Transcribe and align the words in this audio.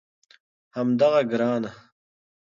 همدغه 0.75 1.21
ګرانه 1.31 1.71